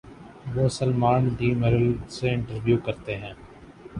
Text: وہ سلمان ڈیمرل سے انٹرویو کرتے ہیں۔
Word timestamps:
وہ 0.55 0.67
سلمان 0.69 1.27
ڈیمرل 1.37 1.91
سے 2.09 2.29
انٹرویو 2.29 2.77
کرتے 2.85 3.17
ہیں۔ 3.17 3.33